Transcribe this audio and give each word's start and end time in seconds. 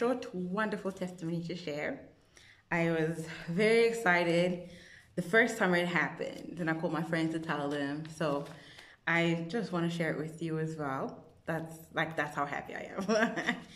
short, 0.00 0.34
wonderful 0.34 0.90
testimony 0.90 1.42
to 1.42 1.54
share. 1.54 2.00
I 2.72 2.90
was 2.90 3.26
very 3.48 3.84
excited 3.84 4.70
the 5.14 5.20
first 5.20 5.58
time 5.58 5.74
it 5.74 5.86
happened, 5.86 6.56
and 6.58 6.70
I 6.70 6.72
called 6.72 6.94
my 6.94 7.02
friends 7.02 7.34
to 7.34 7.38
tell 7.38 7.68
them. 7.68 8.04
So 8.16 8.46
I 9.06 9.44
just 9.48 9.72
want 9.72 9.90
to 9.90 9.94
share 9.94 10.12
it 10.12 10.18
with 10.18 10.40
you 10.40 10.58
as 10.58 10.74
well. 10.76 11.22
That's 11.44 11.74
like 11.92 12.16
that's 12.16 12.34
how 12.34 12.46
happy 12.46 12.74
I 12.76 12.92
am. 12.96 13.04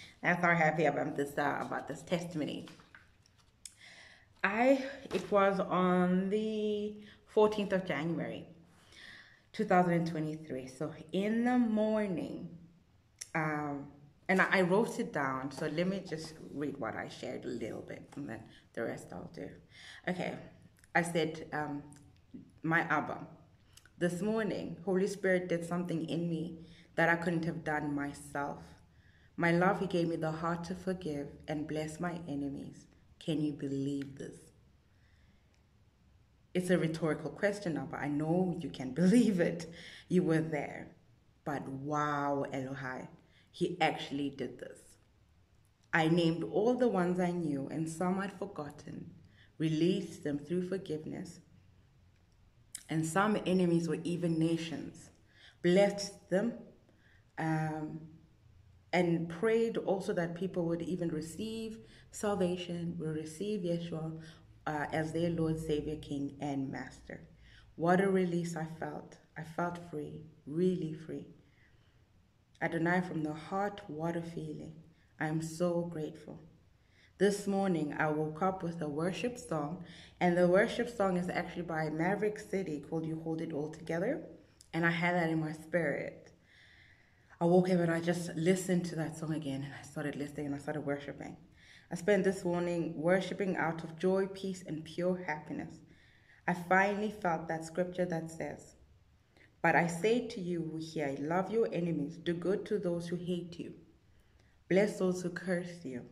that's 0.23 0.43
how 0.43 0.55
happy 0.55 0.87
I 0.87 0.99
am 0.99 1.15
this 1.15 1.37
uh, 1.37 1.59
about 1.61 1.89
this 1.89 2.01
testimony. 2.01 2.69
I 4.43 4.83
it 5.13 5.31
was 5.31 5.61
on 5.61 6.31
the 6.31 6.95
14th 7.37 7.73
of 7.73 7.85
January, 7.85 8.47
2023. 9.53 10.69
So 10.69 10.91
in 11.13 11.45
the 11.45 11.59
morning, 11.59 12.49
um, 13.35 13.89
and 14.29 14.41
I 14.41 14.63
wrote 14.63 14.99
it 14.99 15.13
down. 15.13 15.51
So 15.53 15.67
let 15.67 15.87
me 15.87 16.03
just 16.09 16.35
read 16.53 16.79
what 16.79 16.97
I 16.97 17.09
shared 17.09 17.45
a 17.45 17.49
little 17.49 17.83
bit, 17.83 18.03
and 18.17 18.29
then 18.29 18.41
the 18.73 18.85
rest 18.85 19.09
I'll 19.13 19.31
do. 19.35 19.49
Okay, 20.09 20.35
I 20.95 21.03
said, 21.03 21.47
um, 21.53 21.83
my 22.63 22.81
Abba, 22.83 23.27
this 23.99 24.23
morning, 24.23 24.77
Holy 24.85 25.07
Spirit 25.07 25.49
did 25.49 25.65
something 25.65 26.09
in 26.09 26.29
me 26.29 26.59
that 26.97 27.09
I 27.09 27.17
couldn't 27.17 27.45
have 27.45 27.65
done 27.65 27.95
myself. 27.95 28.63
My 29.37 29.51
love, 29.51 29.81
He 29.81 29.87
gave 29.87 30.09
me 30.09 30.17
the 30.17 30.31
heart 30.31 30.65
to 30.65 30.75
forgive 30.75 31.29
and 31.49 31.67
bless 31.67 32.01
my 32.01 32.19
enemies. 32.29 32.87
Can 33.19 33.43
you 33.43 33.53
believe 33.53 34.17
this? 34.19 34.37
It's 36.55 36.71
a 36.71 36.79
rhetorical 36.79 37.31
question, 37.31 37.77
Abba. 37.77 37.97
I 37.97 38.09
know 38.09 38.57
you 38.61 38.71
can 38.71 38.93
believe 38.95 39.41
it. 39.41 39.67
You 40.09 40.23
were 40.23 40.41
there. 40.41 40.89
But 41.45 41.69
wow, 41.69 42.47
Elohai, 42.53 43.09
He 43.55 43.81
actually 43.81 44.31
did 44.31 44.59
this. 44.59 44.81
I 45.93 46.09
named 46.09 46.43
all 46.43 46.75
the 46.75 46.89
ones 46.89 47.21
I 47.21 47.31
knew 47.31 47.69
and 47.71 47.89
some 47.89 48.19
I'd 48.19 48.33
forgotten, 48.33 49.13
released 49.59 50.25
them 50.25 50.41
through 50.41 50.69
forgiveness. 50.69 51.39
And 52.91 53.07
some 53.07 53.39
enemies 53.47 53.89
were 53.89 54.01
even 54.03 54.41
nations, 54.41 55.09
blessed 55.63 56.31
them, 56.31 56.55
um, 57.39 58.01
and 58.93 59.29
prayed 59.29 59.77
also 59.77 60.13
that 60.15 60.35
people 60.35 60.65
would 60.67 60.83
even 60.83 61.11
receive 61.11 61.79
salvation, 62.11 62.97
will 62.99 63.15
receive 63.15 63.61
Yeshua 63.61 64.21
uh, 64.67 64.87
as 64.93 65.13
their 65.13 65.31
Lord, 65.31 65.61
Savior, 65.61 65.97
King, 66.03 66.35
and 66.41 66.73
Master. 66.73 67.21
What 67.77 68.01
a 68.01 68.11
release 68.11 68.57
I 68.57 68.67
felt. 68.81 69.17
I 69.39 69.45
felt 69.45 69.79
free, 69.93 70.23
really 70.45 70.93
free. 70.93 71.27
Adonai, 72.65 73.03
from 73.03 73.23
the 73.23 73.35
heart, 73.35 73.83
a 73.91 74.23
feeling. 74.23 74.73
I 75.21 75.27
am 75.27 75.43
so 75.43 75.83
grateful. 75.83 76.41
This 77.19 77.47
morning, 77.47 77.95
I 77.99 78.11
woke 78.11 78.41
up 78.41 78.63
with 78.63 78.81
a 78.81 78.89
worship 78.89 79.37
song, 79.37 79.85
and 80.19 80.35
the 80.35 80.49
worship 80.49 80.89
song 80.89 81.19
is 81.19 81.29
actually 81.29 81.65
by 81.65 81.91
Maverick 81.91 82.39
City 82.39 82.83
called 82.89 83.05
You 83.05 83.21
Hold 83.21 83.43
It 83.43 83.53
All 83.53 83.69
Together, 83.69 84.23
and 84.73 84.87
I 84.87 84.91
had 84.91 85.15
that 85.15 85.29
in 85.29 85.41
my 85.41 85.53
spirit. 85.53 86.33
I 87.39 87.45
woke 87.45 87.69
up 87.69 87.81
and 87.81 87.93
I 87.93 88.01
just 88.01 88.35
listened 88.35 88.87
to 88.87 88.97
that 88.97 89.19
song 89.19 89.35
again, 89.35 89.63
and 89.63 89.75
I 89.79 89.83
started 89.83 90.17
listening 90.17 90.47
and 90.47 90.55
I 90.55 90.59
started 90.59 90.87
worshiping. 90.87 91.37
I 91.93 91.97
spent 91.97 92.25
this 92.25 92.47
morning 92.47 92.95
worshiping 92.97 93.59
out 93.59 93.85
of 93.85 93.99
joy, 93.99 94.27
peace, 94.29 94.65
and 94.67 94.83
pure 94.83 95.23
happiness. 95.27 95.81
I 96.49 96.55
finally 96.55 97.11
felt 97.11 97.47
that 97.49 97.67
scripture 97.67 98.07
that 98.07 98.31
says, 98.31 98.74
But 99.65 99.77
I 99.77 99.87
say 99.87 100.29
to 100.29 100.43
you 100.43 100.79
hear, 100.79 101.17
love 101.19 101.51
your 101.51 101.67
enemies, 101.73 102.19
do 102.19 102.35
good 102.35 102.67
to 102.67 102.79
those 102.79 103.09
who 103.09 103.17
hate 103.17 103.59
you, 103.59 103.73
bless 104.69 104.99
those 104.99 105.23
who 105.23 105.31
curse 105.31 105.87
you, 105.87 106.03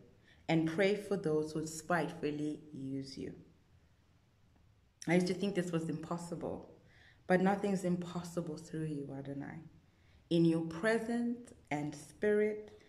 and 0.49 0.73
pray 0.75 0.97
for 0.97 1.19
those 1.19 1.53
who 1.53 1.67
spitefully 1.67 2.61
use 2.73 3.19
you. 3.19 3.35
I 5.07 5.17
used 5.17 5.27
to 5.27 5.35
think 5.35 5.55
this 5.55 5.71
was 5.71 5.91
impossible, 5.91 6.71
but 7.27 7.43
nothing's 7.43 7.85
impossible 7.85 8.57
through 8.57 8.87
you, 8.87 9.15
Adonai. 9.15 9.59
In 10.31 10.47
your 10.47 10.63
presence 10.63 11.53
and 11.71 11.95
spirit, 11.95 12.81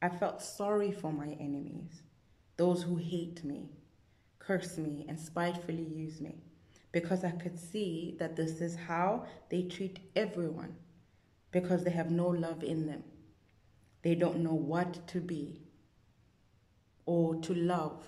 I 0.00 0.08
felt 0.08 0.40
sorry 0.40 0.92
for 0.92 1.12
my 1.12 1.36
enemies. 1.38 2.00
Those 2.56 2.82
who 2.84 2.96
hate 2.96 3.44
me, 3.44 3.68
curse 4.38 4.78
me, 4.78 5.04
and 5.10 5.20
spitefully 5.20 5.84
use 5.84 6.22
me, 6.22 6.45
because 6.96 7.24
I 7.24 7.30
could 7.30 7.58
see 7.58 8.16
that 8.18 8.36
this 8.36 8.62
is 8.62 8.74
how 8.74 9.26
they 9.50 9.64
treat 9.64 9.98
everyone, 10.16 10.74
because 11.50 11.84
they 11.84 11.90
have 11.90 12.10
no 12.10 12.28
love 12.28 12.62
in 12.64 12.86
them. 12.86 13.04
They 14.00 14.14
don't 14.14 14.38
know 14.38 14.54
what 14.54 15.06
to 15.08 15.20
be 15.20 15.60
or 17.04 17.34
to 17.42 17.52
love. 17.52 18.02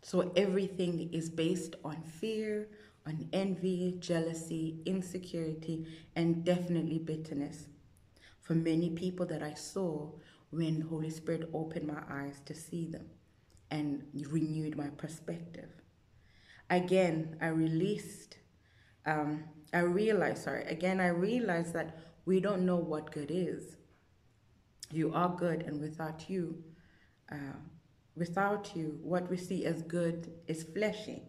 So 0.00 0.32
everything 0.34 1.12
is 1.12 1.28
based 1.28 1.76
on 1.84 2.00
fear, 2.04 2.68
on 3.06 3.28
envy, 3.34 3.98
jealousy, 3.98 4.80
insecurity, 4.86 5.86
and 6.16 6.42
definitely 6.42 7.00
bitterness. 7.00 7.66
For 8.40 8.54
many 8.54 8.88
people 8.88 9.26
that 9.26 9.42
I 9.42 9.52
saw 9.52 10.10
when 10.48 10.80
Holy 10.80 11.10
Spirit 11.10 11.50
opened 11.52 11.86
my 11.86 12.00
eyes 12.08 12.40
to 12.46 12.54
see 12.54 12.86
them 12.86 13.10
and 13.70 14.06
renewed 14.30 14.74
my 14.74 14.88
perspective. 14.96 15.68
Again, 16.70 17.36
I 17.40 17.48
released, 17.48 18.38
um, 19.06 19.44
I 19.72 19.80
realized, 19.80 20.44
sorry, 20.44 20.64
again, 20.64 21.00
I 21.00 21.08
realized 21.08 21.72
that 21.74 21.98
we 22.24 22.40
don't 22.40 22.64
know 22.64 22.76
what 22.76 23.12
good 23.12 23.30
is. 23.30 23.76
You 24.90 25.12
are 25.12 25.34
good, 25.36 25.62
and 25.62 25.80
without 25.80 26.28
you, 26.28 26.62
uh, 27.30 27.58
without 28.16 28.74
you, 28.74 28.98
what 29.02 29.28
we 29.30 29.36
see 29.36 29.66
as 29.66 29.82
good 29.82 30.32
is 30.46 30.62
fleshy 30.62 31.22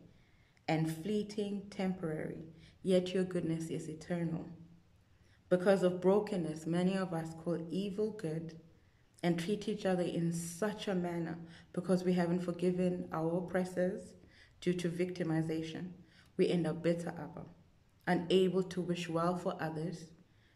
and 0.68 0.91
fleeting, 1.03 1.63
temporary, 1.69 2.45
yet 2.84 3.13
your 3.13 3.24
goodness 3.24 3.69
is 3.69 3.90
eternal. 3.90 4.45
Because 5.50 5.84
of 5.84 6.01
brokenness, 6.01 6.66
many 6.66 6.95
of 6.97 7.13
us 7.13 7.34
call 7.44 7.59
evil 7.69 8.12
good 8.12 8.59
and 9.22 9.40
treat 9.40 9.68
each 9.68 9.85
other 9.85 10.03
in 10.03 10.31
such 10.34 10.88
a 10.88 10.95
manner 10.95 11.38
because 11.74 12.03
we 12.03 12.13
haven't 12.13 12.41
forgiven 12.41 13.07
our 13.12 13.38
oppressors 13.38 14.14
due 14.65 14.73
to 14.73 14.89
victimization. 14.89 15.91
We 16.37 16.49
end 16.49 16.65
up 16.65 16.81
bitter, 16.81 17.09
Abba, 17.09 17.45
unable 18.07 18.63
to 18.63 18.81
wish 18.81 19.07
well 19.07 19.37
for 19.37 19.55
others 19.61 20.05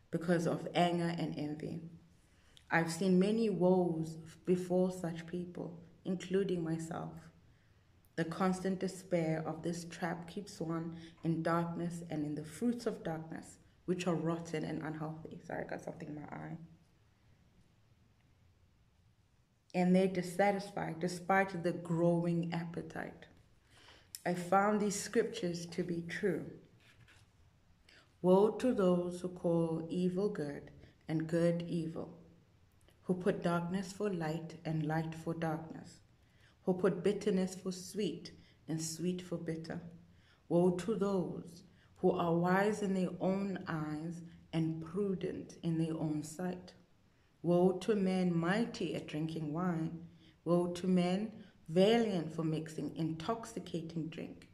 because 0.09 0.47
of 0.47 0.67
anger 0.73 1.13
and 1.15 1.37
envy. 1.37 1.83
I've 2.71 2.91
seen 2.91 3.19
many 3.19 3.51
woes 3.51 4.17
before 4.47 4.91
such 4.91 5.27
people, 5.27 5.79
including 6.05 6.63
myself. 6.63 7.13
The 8.15 8.25
constant 8.25 8.79
despair 8.79 9.43
of 9.45 9.61
this 9.61 9.85
trap 9.85 10.27
keeps 10.27 10.59
one 10.59 10.95
in 11.23 11.43
darkness 11.43 12.01
and 12.09 12.25
in 12.25 12.33
the 12.33 12.43
fruits 12.43 12.87
of 12.87 13.03
darkness, 13.03 13.59
which 13.85 14.07
are 14.07 14.15
rotten 14.15 14.65
and 14.65 14.81
unhealthy. 14.81 15.37
Sorry, 15.45 15.65
I 15.65 15.69
got 15.69 15.83
something 15.83 16.07
in 16.07 16.15
my 16.15 16.27
eye 16.35 16.57
and 19.75 19.95
they're 19.95 20.07
dissatisfied 20.07 20.99
despite 20.99 21.63
the 21.63 21.71
growing 21.71 22.51
appetite. 22.51 23.28
I 24.25 24.33
found 24.33 24.79
these 24.79 24.99
scriptures 24.99 25.65
to 25.67 25.83
be 25.83 26.01
true. 26.07 26.45
Woe 28.21 28.51
to 28.51 28.73
those 28.73 29.21
who 29.21 29.29
call 29.29 29.87
evil 29.89 30.29
good 30.29 30.71
and 31.07 31.27
good 31.27 31.63
evil, 31.67 32.17
who 33.03 33.13
put 33.13 33.43
darkness 33.43 33.91
for 33.91 34.09
light 34.09 34.55
and 34.65 34.85
light 34.85 35.15
for 35.15 35.33
darkness, 35.33 36.01
who 36.63 36.73
put 36.73 37.03
bitterness 37.03 37.55
for 37.55 37.71
sweet 37.71 38.31
and 38.67 38.81
sweet 38.81 39.21
for 39.21 39.37
bitter. 39.37 39.81
Woe 40.49 40.71
to 40.71 40.95
those 40.95 41.63
who 41.97 42.11
are 42.11 42.35
wise 42.35 42.81
in 42.81 42.93
their 42.93 43.11
own 43.19 43.63
eyes 43.67 44.21
and 44.53 44.83
prudent 44.83 45.55
in 45.63 45.77
their 45.77 45.95
own 45.95 46.23
sight 46.23 46.73
Woe 47.41 47.77
to 47.79 47.95
men 47.95 48.35
mighty 48.35 48.95
at 48.95 49.07
drinking 49.07 49.53
wine. 49.53 50.07
Woe 50.43 50.73
to 50.73 50.87
men 50.87 51.31
valiant 51.69 52.33
for 52.35 52.43
mixing 52.43 52.95
intoxicating 52.95 54.07
drink, 54.07 54.47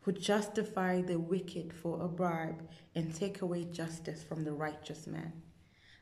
who 0.00 0.12
justify 0.12 1.00
the 1.00 1.18
wicked 1.18 1.72
for 1.72 2.02
a 2.02 2.08
bribe 2.08 2.68
and 2.94 3.14
take 3.14 3.40
away 3.40 3.64
justice 3.64 4.22
from 4.22 4.44
the 4.44 4.52
righteous 4.52 5.06
man. 5.06 5.32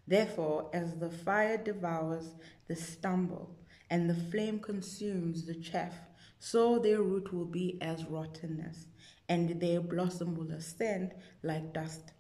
Therefore, 0.06 0.70
as 0.74 0.96
the 0.96 1.08
fire 1.08 1.56
devours 1.56 2.34
the 2.66 2.76
stubble 2.76 3.56
and 3.88 4.10
the 4.10 4.30
flame 4.30 4.58
consumes 4.58 5.46
the 5.46 5.54
chaff, 5.54 5.94
so 6.38 6.78
their 6.78 7.00
root 7.00 7.32
will 7.32 7.46
be 7.46 7.78
as 7.80 8.04
rottenness, 8.04 8.86
and 9.28 9.60
their 9.60 9.80
blossom 9.80 10.34
will 10.34 10.50
ascend 10.50 11.14
like 11.42 11.72
dust 11.72 12.12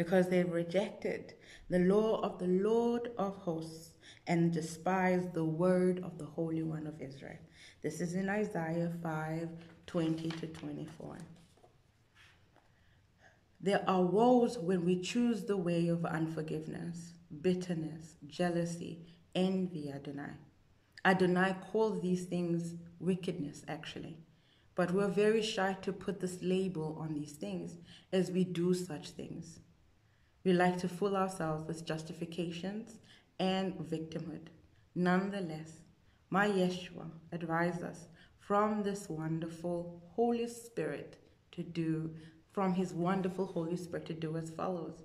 because 0.00 0.28
they 0.28 0.42
rejected 0.42 1.34
the 1.68 1.78
law 1.78 2.22
of 2.22 2.38
the 2.38 2.46
Lord 2.46 3.10
of 3.18 3.36
hosts 3.36 3.92
and 4.26 4.50
despised 4.50 5.34
the 5.34 5.44
word 5.44 5.98
of 6.02 6.16
the 6.16 6.24
Holy 6.24 6.62
One 6.62 6.86
of 6.86 7.02
Israel. 7.02 7.36
This 7.82 8.00
is 8.00 8.14
in 8.14 8.30
Isaiah 8.30 8.90
5 9.02 9.50
20 9.86 10.30
to 10.30 10.46
24. 10.46 11.18
There 13.60 13.84
are 13.86 14.00
woes 14.00 14.56
when 14.56 14.86
we 14.86 15.02
choose 15.02 15.44
the 15.44 15.58
way 15.58 15.88
of 15.88 16.06
unforgiveness. 16.06 17.12
bitterness, 17.42 18.16
jealousy, 18.26 19.04
envy, 19.34 19.92
Adonai. 19.92 20.32
Adonai 21.04 21.56
calls 21.70 22.00
these 22.00 22.24
things 22.24 22.74
wickedness, 23.00 23.64
actually. 23.68 24.16
But 24.74 24.92
we're 24.92 25.08
very 25.08 25.42
shy 25.42 25.76
to 25.82 25.92
put 25.92 26.20
this 26.20 26.38
label 26.40 26.96
on 26.98 27.12
these 27.12 27.32
things 27.32 27.76
as 28.14 28.30
we 28.30 28.44
do 28.44 28.72
such 28.72 29.10
things. 29.10 29.60
We 30.44 30.52
like 30.52 30.78
to 30.78 30.88
fool 30.88 31.16
ourselves 31.16 31.66
with 31.66 31.84
justifications 31.84 32.98
and 33.38 33.74
victimhood. 33.74 34.48
Nonetheless, 34.94 35.80
my 36.30 36.48
Yeshua 36.48 37.10
advised 37.32 37.82
us 37.82 38.08
from 38.38 38.82
this 38.82 39.08
wonderful 39.08 40.02
Holy 40.14 40.48
Spirit 40.48 41.18
to 41.52 41.62
do, 41.62 42.14
from 42.52 42.74
his 42.74 42.92
wonderful 42.92 43.46
Holy 43.46 43.76
Spirit 43.76 44.06
to 44.06 44.14
do 44.14 44.36
as 44.36 44.50
follows 44.50 45.02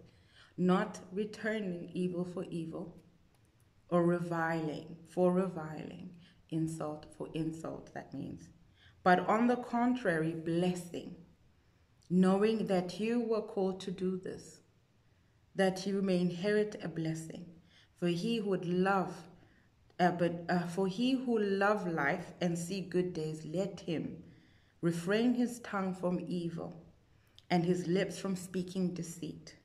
not 0.57 0.99
returning 1.11 1.89
evil 1.93 2.23
for 2.23 2.45
evil 2.49 2.95
or 3.89 4.05
reviling 4.05 4.95
for 5.09 5.31
reviling, 5.31 6.09
insult 6.49 7.05
for 7.17 7.27
insult, 7.33 7.93
that 7.93 8.13
means. 8.13 8.49
But 9.03 9.19
on 9.27 9.47
the 9.47 9.57
contrary, 9.57 10.31
blessing, 10.31 11.15
knowing 12.09 12.67
that 12.67 12.99
you 12.99 13.19
were 13.19 13.41
called 13.41 13.79
to 13.81 13.91
do 13.91 14.17
this, 14.17 14.61
that 15.55 15.85
you 15.87 16.01
may 16.01 16.19
inherit 16.19 16.75
a 16.83 16.87
blessing. 16.87 17.45
For 17.99 18.07
he 18.07 18.37
who 18.37 18.49
would 18.49 18.65
love, 18.65 19.13
uh, 19.99 20.11
but 20.11 20.45
uh, 20.49 20.67
for 20.67 20.87
he 20.87 21.13
who 21.13 21.39
love 21.39 21.87
life 21.87 22.33
and 22.41 22.57
see 22.57 22.81
good 22.81 23.13
days, 23.13 23.45
let 23.45 23.79
him 23.79 24.23
refrain 24.81 25.33
his 25.33 25.59
tongue 25.59 25.93
from 25.93 26.19
evil 26.27 26.83
and 27.49 27.63
his 27.63 27.87
lips 27.87 28.19
from 28.19 28.35
speaking 28.35 28.93
deceit. 28.93 29.55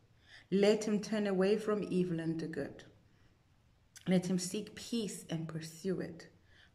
Let 0.50 0.84
him 0.84 1.00
turn 1.00 1.26
away 1.26 1.56
from 1.56 1.86
evil 1.90 2.20
and 2.20 2.38
do 2.38 2.46
good. 2.46 2.84
Let 4.08 4.26
him 4.26 4.38
seek 4.38 4.74
peace 4.74 5.24
and 5.28 5.48
pursue 5.48 6.00
it. 6.00 6.28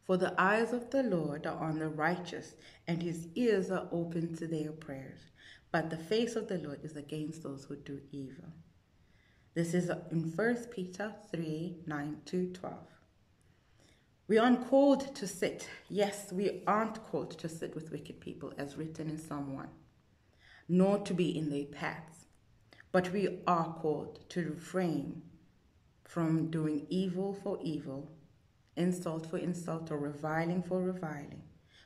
For 0.04 0.16
the 0.16 0.40
eyes 0.40 0.72
of 0.72 0.90
the 0.90 1.02
Lord 1.02 1.46
are 1.46 1.58
on 1.58 1.78
the 1.80 1.88
righteous, 1.88 2.54
and 2.86 3.02
his 3.02 3.26
ears 3.34 3.70
are 3.70 3.88
open 3.90 4.36
to 4.36 4.46
their 4.46 4.70
prayers. 4.70 5.18
But 5.72 5.90
the 5.90 5.96
face 5.96 6.36
of 6.36 6.46
the 6.46 6.58
Lord 6.58 6.84
is 6.84 6.96
against 6.96 7.42
those 7.42 7.64
who 7.64 7.76
do 7.76 8.00
evil. 8.12 8.52
This 9.56 9.72
is 9.72 9.90
in 10.10 10.20
1 10.36 10.56
Peter 10.70 11.14
3 11.30 11.76
9 11.86 12.16
to 12.26 12.52
12. 12.52 12.74
We 14.28 14.36
aren't 14.36 14.68
called 14.68 15.14
to 15.16 15.26
sit. 15.26 15.66
Yes, 15.88 16.30
we 16.30 16.62
aren't 16.66 17.02
called 17.04 17.30
to 17.38 17.48
sit 17.48 17.74
with 17.74 17.90
wicked 17.90 18.20
people, 18.20 18.52
as 18.58 18.76
written 18.76 19.08
in 19.08 19.16
Psalm 19.16 19.54
1, 19.54 19.66
nor 20.68 20.98
to 20.98 21.14
be 21.14 21.38
in 21.38 21.48
their 21.48 21.64
paths. 21.64 22.26
But 22.92 23.10
we 23.14 23.38
are 23.46 23.72
called 23.80 24.28
to 24.28 24.50
refrain 24.50 25.22
from 26.04 26.50
doing 26.50 26.86
evil 26.90 27.32
for 27.32 27.58
evil, 27.62 28.12
insult 28.76 29.24
for 29.24 29.38
insult, 29.38 29.90
or 29.90 29.96
reviling 29.96 30.64
for 30.64 30.82
reviling, 30.82 31.44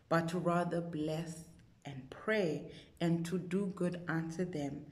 but 0.09 0.29
to 0.31 0.41
rather 0.41 0.81
bless 0.81 1.45
and 1.85 2.11
pray 2.11 2.73
and 3.01 3.25
to 3.27 3.39
do 3.39 3.73
good 3.77 4.01
unto 4.09 4.45
them 4.45 4.87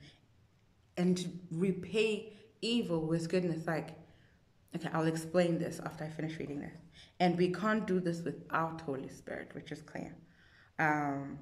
and 0.96 1.16
to 1.16 1.28
repay 1.50 2.34
evil 2.60 3.06
with 3.06 3.28
goodness. 3.28 3.66
Like, 3.66 3.90
okay, 4.75 4.88
I'll 4.93 5.06
explain 5.06 5.58
this 5.58 5.81
after 5.81 6.05
I 6.05 6.08
finish 6.08 6.38
reading 6.38 6.60
this. 6.60 6.76
And 7.20 7.37
we 7.37 7.52
can't 7.52 7.87
do 7.87 8.00
this 8.00 8.22
without 8.22 8.81
Holy 8.82 9.08
Spirit, 9.08 9.50
which 9.55 9.72
is 9.72 9.82
clear. 9.82 10.14
Um, 10.78 11.38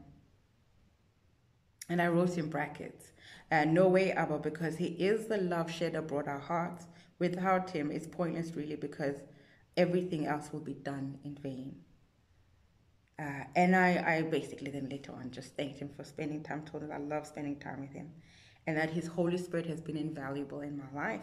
and 1.89 2.03
I 2.03 2.09
wrote 2.09 2.37
in 2.37 2.49
brackets, 2.49 3.13
uh, 3.51 3.65
no 3.65 3.89
way, 3.89 4.13
Abba, 4.13 4.39
because 4.39 4.77
He 4.77 4.87
is 4.87 5.27
the 5.27 5.39
love 5.39 5.71
shed 5.71 5.95
abroad 5.95 6.27
our 6.27 6.39
hearts. 6.39 6.87
Without 7.19 7.71
Him, 7.71 7.91
it's 7.91 8.07
pointless, 8.07 8.55
really, 8.57 8.77
because 8.77 9.17
everything 9.77 10.27
else 10.27 10.53
will 10.53 10.61
be 10.61 10.75
done 10.75 11.19
in 11.25 11.37
vain. 11.37 11.77
Uh, 13.19 13.45
and 13.55 13.75
I, 13.75 14.17
I 14.19 14.23
basically 14.23 14.71
then 14.71 14.89
later 14.89 15.13
on 15.13 15.31
just 15.31 15.55
thanked 15.57 15.79
Him 15.79 15.91
for 15.97 16.05
spending 16.05 16.43
time, 16.43 16.65
told 16.65 16.83
him 16.83 16.93
I 16.93 16.99
love 16.99 17.27
spending 17.27 17.59
time 17.59 17.81
with 17.81 17.93
Him, 17.93 18.11
and 18.67 18.77
that 18.77 18.91
His 18.91 19.07
Holy 19.07 19.39
Spirit 19.39 19.67
has 19.67 19.81
been 19.81 19.97
invaluable 19.97 20.61
in 20.61 20.79
my 20.79 21.03
life. 21.03 21.21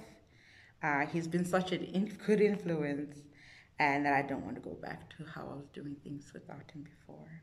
Uh, 0.82 1.06
he's 1.06 1.28
been 1.28 1.46
such 1.46 1.72
a 1.72 1.78
good 1.78 2.42
influence, 2.42 3.18
and 3.80 4.06
that 4.06 4.14
I 4.14 4.22
don't 4.22 4.44
want 4.44 4.56
to 4.56 4.62
go 4.62 4.76
back 4.82 5.10
to 5.18 5.24
how 5.24 5.42
I 5.52 5.56
was 5.56 5.68
doing 5.74 5.96
things 6.04 6.32
without 6.34 6.72
Him 6.72 6.84
before. 6.84 7.42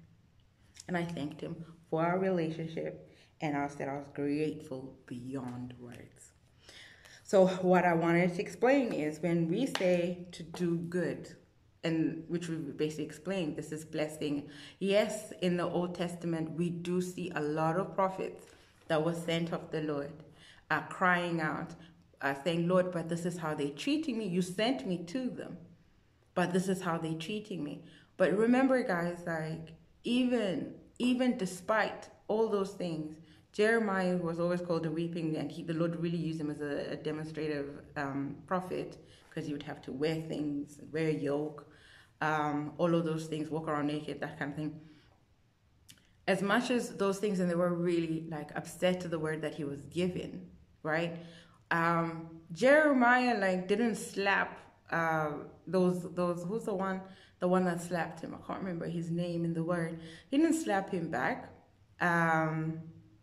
And 0.89 0.97
I 0.97 1.05
thanked 1.05 1.41
Him 1.41 1.65
for 1.89 2.05
our 2.05 2.19
relationship 2.19 3.11
and 3.41 3.57
I 3.57 3.69
said 3.69 3.89
I 3.89 3.95
was 3.95 4.07
grateful 4.15 4.95
beyond 5.07 5.75
words. 5.81 6.33
So, 7.25 7.47
what 7.47 7.85
I 7.85 7.95
wanted 7.95 8.35
to 8.35 8.43
explain 8.43 8.93
is 8.93 9.21
when 9.21 9.49
we 9.49 9.67
say 9.67 10.27
to 10.33 10.43
do 10.43 10.77
good, 10.77 11.35
and 11.85 12.25
which 12.29 12.49
we 12.49 12.57
basically 12.57 13.05
explained, 13.05 13.57
this 13.57 13.73
is 13.73 13.85
blessing. 13.85 14.51
Yes, 14.79 15.33
in 15.41 15.57
the 15.57 15.65
Old 15.65 15.95
Testament, 15.95 16.51
we 16.59 16.69
do 16.69 17.01
see 17.01 17.31
a 17.35 17.41
lot 17.41 17.77
of 17.77 17.95
prophets 17.95 18.45
that 18.91 19.05
were 19.05 19.15
sent 19.15 19.53
of 19.53 19.71
the 19.71 19.83
Lord 19.83 20.13
are 20.69 20.85
crying 20.91 21.41
out, 21.41 21.71
are 22.21 22.37
saying, 22.43 22.67
Lord, 22.67 22.91
but 22.91 23.09
this 23.09 23.25
is 23.25 23.39
how 23.39 23.55
they're 23.55 23.69
treating 23.85 24.19
me. 24.19 24.27
You 24.27 24.43
sent 24.43 24.85
me 24.85 24.99
to 25.05 25.31
them, 25.31 25.57
but 26.35 26.53
this 26.53 26.69
is 26.69 26.83
how 26.83 26.99
they're 26.99 27.15
treating 27.15 27.63
me. 27.63 27.85
But 28.17 28.37
remember, 28.37 28.83
guys, 28.83 29.21
like, 29.27 29.75
even 30.03 30.75
even 30.99 31.39
despite 31.39 32.09
all 32.27 32.49
those 32.49 32.73
things, 32.73 33.15
Jeremiah 33.53 34.17
was 34.17 34.41
always 34.41 34.61
called 34.61 34.85
a 34.87 34.91
weeping, 34.91 35.37
and 35.37 35.51
he, 35.51 35.63
the 35.63 35.73
Lord 35.73 35.95
really 35.97 36.19
used 36.19 36.41
him 36.41 36.51
as 36.51 36.61
a, 36.61 36.93
a 36.93 36.97
demonstrative 36.97 37.69
um, 37.97 38.37
prophet 38.49 38.99
because 39.29 39.47
he 39.47 39.53
would 39.53 39.63
have 39.63 39.81
to 39.83 39.93
wear 39.93 40.17
things, 40.17 40.81
wear 40.93 41.09
a 41.09 41.13
yoke, 41.13 41.65
um, 42.21 42.73
all 42.77 42.93
of 42.95 43.05
those 43.05 43.27
things, 43.27 43.51
walk 43.51 43.69
around 43.69 43.87
naked, 43.87 44.21
that 44.21 44.37
kind 44.39 44.51
of 44.51 44.57
thing. 44.57 44.81
As 46.33 46.41
much 46.53 46.67
as 46.71 46.83
those 47.03 47.19
things, 47.23 47.37
and 47.41 47.49
they 47.51 47.59
were 47.65 47.75
really 47.91 48.21
like 48.37 48.51
upset 48.61 49.01
to 49.03 49.09
the 49.15 49.21
word 49.27 49.39
that 49.45 49.55
he 49.59 49.65
was 49.73 49.83
given, 49.99 50.31
right? 50.93 51.13
Um, 51.81 52.07
Jeremiah 52.63 53.37
like 53.45 53.61
didn't 53.73 53.97
slap 53.97 54.51
uh, 54.99 55.33
those 55.67 55.99
those 56.21 56.41
who's 56.49 56.65
the 56.71 56.75
one 56.89 56.99
the 57.43 57.49
one 57.55 57.65
that 57.65 57.81
slapped 57.89 58.19
him. 58.25 58.31
I 58.37 58.41
can't 58.47 58.61
remember 58.65 58.87
his 58.87 59.11
name 59.11 59.41
in 59.49 59.53
the 59.59 59.65
word. 59.75 59.93
He 60.31 60.37
didn't 60.39 60.59
slap 60.65 60.87
him 60.91 61.07
back. 61.21 61.39
Um, 62.11 62.57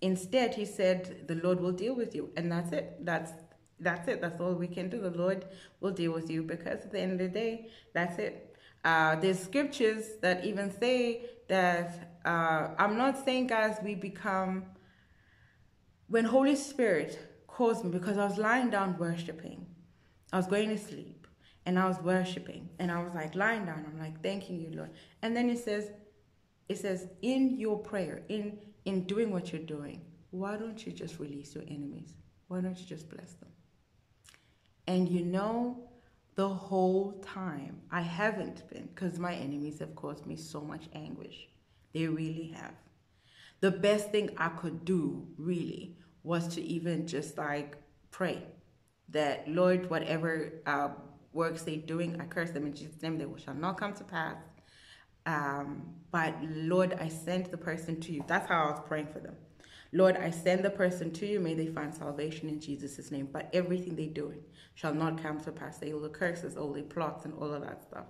Instead, 0.01 0.53
he 0.53 0.65
said, 0.65 1.27
the 1.27 1.35
Lord 1.35 1.59
will 1.59 1.71
deal 1.71 1.95
with 1.95 2.13
you. 2.13 2.29
And 2.37 2.51
that's 2.51 2.71
it. 2.71 3.03
That's 3.03 3.31
that's 3.79 4.07
it. 4.07 4.21
That's 4.21 4.39
all 4.39 4.53
we 4.53 4.67
can 4.67 4.89
do. 4.89 4.99
The 4.99 5.11
Lord 5.11 5.45
will 5.81 5.91
deal 5.91 6.11
with 6.11 6.31
you 6.31 6.41
because 6.41 6.81
at 6.81 6.91
the 6.91 6.99
end 6.99 7.13
of 7.13 7.19
the 7.19 7.27
day, 7.27 7.69
that's 7.93 8.17
it. 8.17 8.55
Uh, 8.83 9.15
there's 9.15 9.39
scriptures 9.39 10.03
that 10.21 10.43
even 10.43 10.71
say 10.71 11.29
that 11.47 12.16
uh, 12.27 12.75
I'm 12.77 12.97
not 12.97 13.23
saying, 13.23 13.47
guys, 13.47 13.77
we 13.81 13.95
become 13.95 14.65
when 16.09 16.25
Holy 16.25 16.57
Spirit 16.57 17.17
calls 17.47 17.83
me 17.85 17.89
because 17.89 18.17
I 18.17 18.25
was 18.25 18.37
lying 18.37 18.69
down 18.69 18.97
worshiping. 18.97 19.65
I 20.33 20.37
was 20.37 20.47
going 20.47 20.67
to 20.69 20.77
sleep 20.77 21.25
and 21.65 21.79
I 21.79 21.87
was 21.87 21.99
worshiping 21.99 22.67
and 22.79 22.91
I 22.91 23.01
was 23.01 23.13
like 23.13 23.33
lying 23.33 23.65
down. 23.65 23.85
I'm 23.87 23.97
like 23.97 24.21
thanking 24.21 24.59
you, 24.59 24.71
Lord. 24.75 24.91
And 25.21 25.35
then 25.35 25.49
it 25.49 25.59
says, 25.59 25.91
it 26.67 26.77
says 26.77 27.07
in 27.21 27.57
your 27.57 27.79
prayer, 27.79 28.23
in 28.27 28.59
in 28.83 29.03
doing 29.03 29.31
what 29.31 29.53
you're 29.53 29.61
doing, 29.61 30.01
why 30.31 30.57
don't 30.57 30.85
you 30.85 30.91
just 30.91 31.19
release 31.19 31.55
your 31.55 31.63
enemies? 31.67 32.13
Why 32.49 32.59
don't 32.59 32.77
you 32.77 32.85
just 32.85 33.09
bless 33.09 33.33
them? 33.33 33.49
And 34.85 35.07
you 35.07 35.23
know, 35.23 35.89
the 36.35 36.47
whole 36.47 37.13
time 37.25 37.81
I 37.89 38.01
haven't 38.01 38.69
been, 38.69 38.87
because 38.93 39.17
my 39.17 39.33
enemies 39.33 39.79
have 39.79 39.95
caused 39.95 40.25
me 40.25 40.35
so 40.35 40.59
much 40.61 40.85
anguish. 40.93 41.47
They 41.97 42.07
really 42.07 42.53
have. 42.55 42.75
The 43.59 43.71
best 43.71 44.11
thing 44.11 44.29
I 44.37 44.49
could 44.49 44.85
do, 44.85 45.27
really, 45.35 45.97
was 46.21 46.47
to 46.49 46.61
even 46.61 47.07
just 47.07 47.39
like 47.39 47.75
pray 48.11 48.43
that, 49.09 49.47
Lord, 49.47 49.89
whatever 49.89 50.61
uh, 50.67 50.89
works 51.33 51.63
they're 51.63 51.77
doing, 51.77 52.21
I 52.21 52.25
curse 52.25 52.51
them 52.51 52.67
in 52.67 52.75
Jesus' 52.75 53.01
name, 53.01 53.17
they 53.17 53.25
shall 53.43 53.55
not 53.55 53.79
come 53.79 53.93
to 53.93 54.03
pass. 54.03 54.35
Um, 55.25 55.95
but 56.11 56.35
Lord, 56.43 56.95
I 57.01 57.07
send 57.07 57.47
the 57.47 57.57
person 57.57 57.99
to 58.01 58.11
you. 58.11 58.23
That's 58.27 58.47
how 58.47 58.65
I 58.65 58.69
was 58.69 58.81
praying 58.85 59.07
for 59.07 59.19
them. 59.19 59.35
Lord, 59.91 60.17
I 60.17 60.29
send 60.29 60.63
the 60.63 60.69
person 60.69 61.09
to 61.13 61.25
you. 61.25 61.39
May 61.39 61.55
they 61.55 61.65
find 61.65 61.91
salvation 61.91 62.47
in 62.47 62.59
Jesus' 62.59 63.09
name. 63.09 63.29
But 63.31 63.49
everything 63.53 63.95
they 63.95 64.05
do 64.05 64.35
shall 64.75 64.93
not 64.93 65.23
come 65.23 65.41
to 65.41 65.51
pass. 65.51 65.79
They 65.79 65.93
will 65.93 66.09
curses, 66.09 66.57
all 66.57 66.73
the 66.73 66.83
plots, 66.83 67.25
and 67.25 67.33
all 67.33 67.51
of 67.51 67.63
that 67.63 67.81
stuff. 67.81 68.05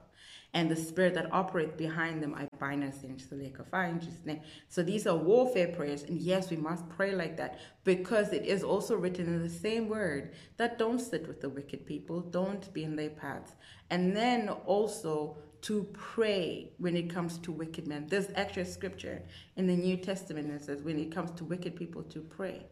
And 0.53 0.71
the 0.71 0.75
spirit 0.75 1.13
that 1.15 1.31
operates 1.31 1.75
behind 1.75 2.23
them, 2.23 2.33
I 2.33 2.47
bind 2.57 2.83
us 2.83 3.03
into 3.03 3.27
the 3.27 3.35
lake 3.35 3.59
of 3.59 3.67
fire 3.67 3.89
in 3.89 3.99
Jesus' 3.99 4.25
name. 4.25 4.41
So 4.69 4.81
these 4.81 5.05
are 5.05 5.15
warfare 5.15 5.67
prayers. 5.67 6.03
And 6.03 6.19
yes, 6.19 6.49
we 6.49 6.57
must 6.57 6.87
pray 6.89 7.13
like 7.13 7.37
that 7.37 7.59
because 7.83 8.33
it 8.33 8.45
is 8.45 8.63
also 8.63 8.95
written 8.95 9.27
in 9.27 9.43
the 9.43 9.49
same 9.49 9.87
word 9.87 10.33
that 10.55 10.79
don't 10.79 10.99
sit 10.99 11.27
with 11.27 11.41
the 11.41 11.49
wicked 11.49 11.85
people, 11.85 12.21
don't 12.21 12.73
be 12.73 12.83
in 12.83 12.95
their 12.95 13.09
paths. 13.09 13.51
And 13.89 14.15
then 14.15 14.49
also 14.65 15.37
to 15.61 15.83
pray 15.93 16.71
when 16.77 16.95
it 16.95 17.09
comes 17.09 17.37
to 17.39 17.51
wicked 17.51 17.87
men. 17.87 18.07
There's 18.07 18.29
actually 18.35 18.65
scripture 18.65 19.21
in 19.55 19.67
the 19.67 19.75
New 19.75 19.97
Testament 19.97 20.49
that 20.51 20.63
says 20.63 20.81
when 20.81 20.99
it 20.99 21.13
comes 21.13 21.31
to 21.31 21.43
wicked 21.43 21.75
people 21.75 22.03
to 22.03 22.21
pray, 22.21 22.65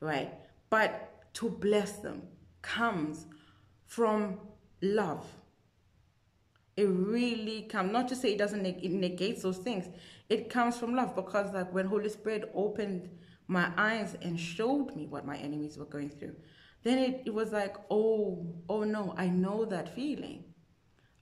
right? 0.00 0.34
But 0.68 1.32
to 1.34 1.48
bless 1.48 1.92
them 1.92 2.22
comes 2.62 3.26
from 3.86 4.38
love. 4.82 5.26
It 6.76 6.84
really 6.84 7.62
comes, 7.62 7.90
not 7.90 8.08
to 8.08 8.16
say 8.16 8.32
it 8.32 8.38
doesn't, 8.38 8.66
it 8.66 8.90
negates 8.90 9.42
those 9.42 9.58
things. 9.58 9.88
It 10.28 10.50
comes 10.50 10.76
from 10.76 10.94
love 10.94 11.14
because 11.14 11.54
like 11.54 11.72
when 11.72 11.86
Holy 11.86 12.08
Spirit 12.10 12.50
opened 12.54 13.08
my 13.48 13.70
eyes 13.76 14.16
and 14.20 14.38
showed 14.38 14.94
me 14.94 15.06
what 15.06 15.24
my 15.24 15.36
enemies 15.36 15.78
were 15.78 15.86
going 15.86 16.10
through, 16.10 16.36
then 16.82 16.98
it, 16.98 17.22
it 17.26 17.34
was 17.34 17.52
like, 17.52 17.76
oh, 17.90 18.46
oh 18.68 18.84
no, 18.84 19.14
I 19.16 19.28
know 19.28 19.64
that 19.64 19.94
feeling. 19.94 20.44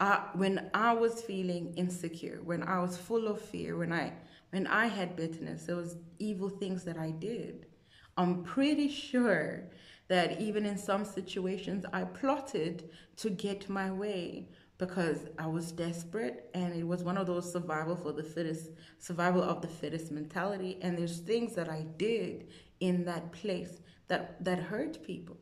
Uh, 0.01 0.23
when 0.35 0.71
I 0.75 0.93
was 0.93 1.23
feeling 1.23 1.73
insecure, 1.77 2.41
when 2.43 2.63
I 2.65 2.81
was 2.81 2.97
full 2.97 3.29
of 3.29 3.41
fear, 3.41 3.77
when 3.77 3.93
I 3.93 4.13
when 4.51 4.67
I 4.67 4.87
had 4.87 5.17
bitterness, 5.17 5.65
there 5.67 5.77
was 5.77 5.97
evil 6.19 6.49
things 6.49 6.85
that 6.85 6.97
I 6.97 7.11
did. 7.11 7.67
I'm 8.17 8.45
pretty 8.45 8.89
sure 8.89 9.65
that 10.09 10.41
even 10.41 10.65
in 10.65 10.79
some 10.79 11.05
situations 11.05 11.85
I 11.93 12.05
plotted 12.05 12.91
to 13.17 13.31
get 13.31 13.69
my 13.69 13.91
way 13.91 14.49
because 14.79 15.27
I 15.39 15.47
was 15.47 15.71
desperate 15.73 16.51
and 16.55 16.75
it 16.75 16.87
was 16.87 17.05
one 17.05 17.17
of 17.17 17.27
those 17.27 17.51
survival 17.53 17.95
for 17.95 18.13
the 18.13 18.23
fittest, 18.23 18.71
survival 18.99 19.43
of 19.43 19.63
the 19.63 19.69
fittest 19.69 20.11
mentality. 20.11 20.79
And 20.83 20.99
there's 20.99 21.19
things 21.19 21.55
that 21.55 21.69
I 21.69 21.87
did 21.97 22.49
in 22.81 23.05
that 23.05 23.33
place 23.33 23.81
that 24.09 24.43
that 24.45 24.59
hurt 24.59 25.03
people. 25.03 25.37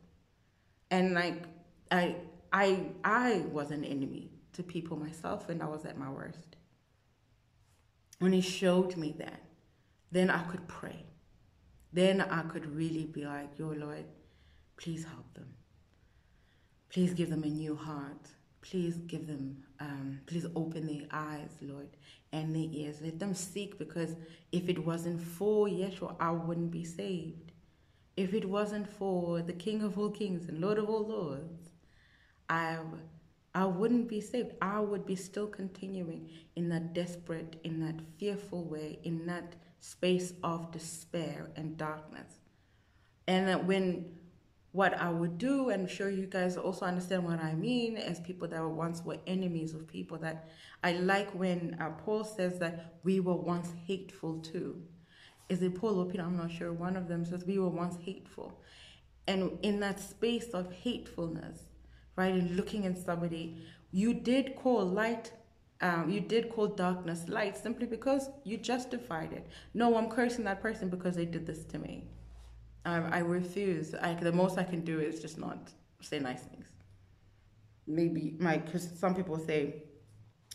And 0.91 1.13
like 1.13 1.43
I 1.91 2.17
I 2.51 2.91
I 3.03 3.43
was 3.51 3.71
an 3.71 3.83
enemy 3.83 4.31
to 4.53 4.63
people 4.63 4.97
myself 4.97 5.49
and 5.49 5.63
I 5.63 5.65
was 5.65 5.85
at 5.85 5.97
my 5.97 6.09
worst. 6.09 6.55
When 8.19 8.33
he 8.33 8.41
showed 8.41 8.95
me 8.95 9.15
that, 9.17 9.41
then 10.11 10.29
I 10.29 10.43
could 10.43 10.67
pray. 10.67 11.05
Then 11.91 12.21
I 12.21 12.43
could 12.43 12.65
really 12.75 13.05
be 13.05 13.25
like, 13.25 13.57
Yo 13.57 13.69
Lord, 13.69 14.05
please 14.77 15.05
help 15.05 15.33
them. 15.33 15.55
Please 16.89 17.15
give 17.15 17.31
them 17.31 17.43
a 17.43 17.47
new 17.47 17.75
heart. 17.75 18.27
Please 18.63 18.95
give 18.95 19.27
them, 19.27 19.57
um, 19.79 20.21
please 20.25 20.47
open 20.55 20.87
their 20.87 21.05
eyes, 21.11 21.51
Lord, 21.61 21.89
and 22.31 22.55
their 22.55 22.69
ears. 22.71 23.01
Let 23.01 23.19
them 23.19 23.35
seek 23.35 23.77
because 23.77 24.15
if 24.53 24.69
it 24.69 24.83
wasn't 24.83 25.21
for 25.21 25.67
Yeshua, 25.67 26.15
I 26.19 26.31
wouldn't 26.31 26.71
be 26.71 26.85
saved. 26.85 27.51
If 28.15 28.33
it 28.33 28.47
wasn't 28.47 28.89
for 28.89 29.41
the 29.41 29.53
King 29.53 29.83
of 29.83 29.99
all 29.99 30.11
kings 30.11 30.47
and 30.47 30.61
Lord 30.61 30.77
of 30.77 30.89
all 30.89 31.05
lords, 31.05 31.71
I, 32.49 32.77
I 33.53 33.65
wouldn't 33.65 34.07
be 34.07 34.21
saved. 34.21 34.53
I 34.61 34.79
would 34.79 35.05
be 35.05 35.17
still 35.17 35.47
continuing 35.47 36.29
in 36.55 36.69
that 36.69 36.93
desperate, 36.93 37.59
in 37.65 37.81
that 37.81 37.99
fearful 38.17 38.63
way, 38.63 38.99
in 39.03 39.25
that 39.25 39.55
space 39.81 40.33
of 40.41 40.71
despair 40.71 41.49
and 41.57 41.75
darkness. 41.75 42.39
And 43.27 43.47
that 43.49 43.65
when 43.65 44.05
what 44.73 44.93
I 44.95 45.09
would 45.09 45.37
do, 45.37 45.69
and 45.69 45.83
I'm 45.83 45.87
sure 45.87 46.09
you 46.09 46.25
guys 46.25 46.57
also 46.57 46.85
understand 46.85 47.23
what 47.23 47.39
I 47.39 47.53
mean 47.53 47.95
as 47.95 48.19
people 48.19 48.47
that 48.49 48.59
were 48.59 48.69
once 48.69 49.01
were 49.03 49.17
enemies 49.25 49.73
of 49.73 49.87
people, 49.87 50.17
that 50.19 50.49
I 50.83 50.93
like 50.93 51.31
when 51.31 51.77
uh, 51.79 51.91
Paul 52.03 52.25
says 52.25 52.59
that 52.59 52.95
we 53.03 53.21
were 53.21 53.35
once 53.35 53.71
hateful 53.87 54.39
too 54.39 54.81
is 55.49 55.61
it 55.61 55.75
Paul 55.75 55.99
or 55.99 56.05
Peter? 56.05 56.23
I'm 56.23 56.37
not 56.37 56.51
sure. 56.51 56.73
One 56.73 56.95
of 56.95 57.07
them 57.07 57.25
says 57.25 57.45
we 57.45 57.59
were 57.59 57.69
once 57.69 57.97
hateful. 58.01 58.59
And 59.27 59.57
in 59.61 59.79
that 59.81 59.99
space 59.99 60.47
of 60.53 60.71
hatefulness, 60.71 61.59
right, 62.15 62.33
and 62.33 62.55
looking 62.55 62.85
at 62.85 62.97
somebody, 62.97 63.57
you 63.91 64.13
did 64.13 64.55
call 64.55 64.85
light, 64.85 65.31
um, 65.81 66.09
you 66.09 66.19
did 66.19 66.49
call 66.49 66.67
darkness 66.67 67.27
light 67.27 67.55
simply 67.55 67.85
because 67.85 68.29
you 68.43 68.57
justified 68.57 69.31
it. 69.31 69.47
No, 69.73 69.95
I'm 69.97 70.09
cursing 70.09 70.43
that 70.45 70.61
person 70.61 70.89
because 70.89 71.15
they 71.15 71.25
did 71.25 71.45
this 71.45 71.63
to 71.65 71.79
me. 71.79 72.07
I, 72.85 72.95
I 72.97 73.19
refuse. 73.19 73.95
I, 73.95 74.13
the 74.13 74.31
most 74.31 74.57
I 74.57 74.63
can 74.63 74.81
do 74.81 74.99
is 74.99 75.21
just 75.21 75.37
not 75.37 75.71
say 76.01 76.19
nice 76.19 76.41
things. 76.41 76.67
Maybe 77.87 78.35
my, 78.39 78.57
because 78.57 78.89
some 78.97 79.15
people 79.15 79.37
say, 79.37 79.83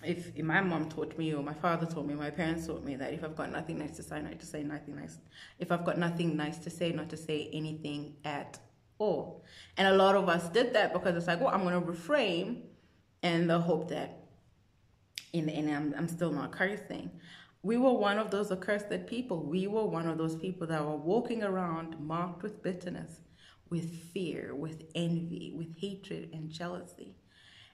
if, 0.05 0.37
if 0.37 0.45
my 0.45 0.61
mom 0.61 0.89
taught 0.89 1.19
me 1.19 1.35
or 1.35 1.43
my 1.43 1.55
father 1.55 1.87
taught 1.87 2.07
me, 2.07 2.15
my 2.15 2.31
parents 2.31 2.67
taught 2.67 2.85
me 2.85 2.97
that 2.97 3.13
if 3.13 3.25
I've 3.25 3.35
got 3.35 3.51
nothing 3.51 3.79
nice 3.79 3.97
to 3.97 4.03
say, 4.03 4.21
not 4.23 4.39
to 4.39 4.47
say 4.47 4.63
nothing 4.63 4.97
nice. 4.97 5.19
If 5.59 5.73
I've 5.73 5.85
got 5.85 5.99
nothing 5.99 6.37
nice 6.37 6.59
to 6.59 6.71
say, 6.71 6.93
not 6.93 7.11
to 7.11 7.17
say 7.17 7.51
anything 7.53 8.15
at 8.25 8.59
all. 8.99 9.45
And 9.77 9.89
a 9.89 9.95
lot 9.95 10.15
of 10.15 10.29
us 10.29 10.49
did 10.51 10.75
that 10.75 10.93
because 10.93 11.17
it's 11.17 11.27
like, 11.27 11.41
well, 11.41 11.51
I'm 11.53 11.67
to 11.69 11.81
refrain 11.81 12.63
and 13.23 13.51
the 13.51 13.59
hope 13.59 13.89
that 13.89 14.29
in 15.33 15.47
the 15.47 15.53
end 15.53 15.71
I'm, 15.71 15.95
I'm 15.97 16.09
still 16.09 16.33
not 16.33 16.53
cursing. 16.53 17.11
We 17.63 17.77
were 17.77 17.93
one 17.93 18.19
of 18.19 18.31
those 18.31 18.53
accursed 18.53 19.07
people. 19.07 19.43
We 19.43 19.67
were 19.67 19.85
one 19.85 20.07
of 20.07 20.19
those 20.19 20.37
people 20.37 20.67
that 20.69 20.85
were 20.85 20.97
walking 20.97 21.43
around 21.43 21.99
marked 21.99 22.43
with 22.43 22.63
bitterness, 22.63 23.21
with 23.69 23.93
fear, 24.13 24.55
with 24.55 24.85
envy, 24.95 25.53
with 25.57 25.77
hatred 25.77 26.31
and 26.33 26.51
jealousy 26.51 27.17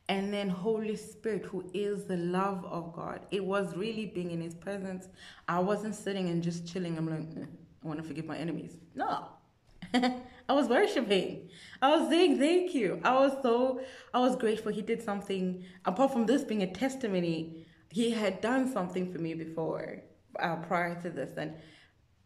and 0.09 0.33
then 0.33 0.49
Holy 0.49 0.97
Spirit, 0.97 1.45
who 1.47 1.65
is 1.73 2.05
the 2.05 2.17
love 2.17 2.65
of 2.67 2.93
God. 2.93 3.27
It 3.31 3.45
was 3.45 3.75
really 3.77 4.07
being 4.07 4.31
in 4.31 4.41
His 4.41 4.55
presence. 4.55 5.09
I 5.49 5.61
wasn't 5.61 5.95
sitting 5.95 6.29
and 6.29 6.43
just 6.43 6.67
chilling. 6.67 6.99
I'm 6.99 7.09
like, 7.09 7.43
eh, 7.43 7.47
I 7.83 7.87
want 7.87 8.01
to 8.01 8.07
forgive 8.07 8.27
my 8.27 8.37
enemies. 8.37 8.77
No, 8.95 9.29
I 9.95 10.53
was 10.53 10.69
worshiping. 10.69 11.49
I 11.81 11.97
was 11.97 12.09
saying 12.11 12.39
thank 12.39 12.75
you. 12.75 13.01
I 13.03 13.15
was 13.15 13.33
so, 13.43 13.81
I 14.13 14.19
was 14.19 14.37
grateful. 14.37 14.73
He 14.73 14.83
did 14.83 15.03
something. 15.03 15.65
Apart 15.87 16.13
from 16.13 16.27
this 16.27 16.45
being 16.45 16.63
a 16.63 16.73
testimony, 16.73 17.67
He 17.95 18.11
had 18.11 18.41
done 18.41 18.73
something 18.73 19.13
for 19.13 19.21
me 19.21 19.35
before, 19.35 20.03
uh, 20.41 20.57
prior 20.57 21.01
to 21.03 21.11
this. 21.11 21.31
And 21.37 21.55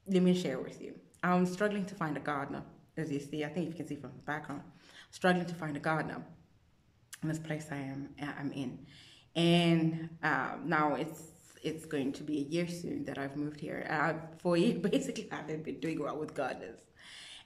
let 0.07 0.23
me 0.23 0.33
share 0.33 0.59
with 0.59 0.81
you. 0.81 0.95
I'm 1.23 1.45
struggling 1.45 1.85
to 1.85 1.95
find 1.95 2.17
a 2.17 2.21
gardener, 2.21 2.63
as 2.97 3.13
you 3.13 3.21
see. 3.21 3.45
I 3.45 3.49
think 3.49 3.69
you 3.69 3.75
can 3.75 3.87
see 3.87 3.97
from 3.97 4.13
the 4.17 4.23
background. 4.23 4.63
Struggling 5.11 5.45
to 5.45 5.55
find 5.55 5.77
a 5.77 5.81
gardener 5.81 6.25
in 7.23 7.29
this 7.29 7.39
place 7.39 7.67
I 7.71 7.77
am 7.77 8.09
I'm 8.19 8.51
in, 8.53 8.79
and 9.37 10.09
uh, 10.23 10.53
now 10.65 10.95
it's 10.95 11.23
it's 11.63 11.85
going 11.85 12.13
to 12.15 12.23
be 12.23 12.39
a 12.39 12.47
year 12.55 12.69
soon 12.69 13.05
that 13.05 13.19
I've 13.19 13.37
moved 13.37 13.61
here. 13.61 13.87
Uh, 13.91 14.15
for 14.39 14.57
year, 14.57 14.79
basically, 14.91 15.29
I 15.31 15.37
haven't 15.37 15.65
been 15.65 15.81
doing 15.81 16.01
well 16.01 16.17
with 16.17 16.33
gardeners. 16.35 16.81